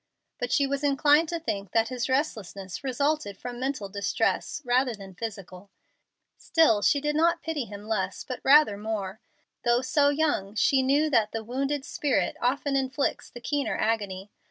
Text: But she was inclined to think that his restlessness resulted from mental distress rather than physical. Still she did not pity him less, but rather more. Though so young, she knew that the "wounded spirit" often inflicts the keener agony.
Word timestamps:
But 0.39 0.51
she 0.51 0.65
was 0.65 0.83
inclined 0.83 1.29
to 1.29 1.39
think 1.39 1.73
that 1.73 1.89
his 1.89 2.09
restlessness 2.09 2.83
resulted 2.83 3.37
from 3.37 3.59
mental 3.59 3.87
distress 3.87 4.59
rather 4.65 4.95
than 4.95 5.13
physical. 5.13 5.69
Still 6.39 6.81
she 6.81 6.99
did 6.99 7.15
not 7.15 7.43
pity 7.43 7.65
him 7.65 7.87
less, 7.87 8.23
but 8.23 8.39
rather 8.43 8.77
more. 8.77 9.19
Though 9.63 9.81
so 9.81 10.09
young, 10.09 10.55
she 10.55 10.81
knew 10.81 11.11
that 11.11 11.33
the 11.33 11.43
"wounded 11.43 11.85
spirit" 11.85 12.35
often 12.41 12.75
inflicts 12.75 13.29
the 13.29 13.41
keener 13.41 13.77
agony. 13.77 14.31